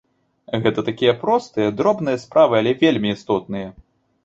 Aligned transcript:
Гэта 0.63 0.83
такія 0.87 1.13
простыя, 1.25 1.75
дробныя 1.83 2.21
справы, 2.25 2.59
але 2.63 2.75
вельмі 2.83 3.15
істотныя. 3.19 3.67